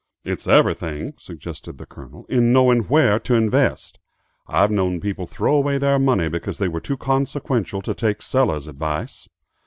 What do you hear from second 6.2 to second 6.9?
because they were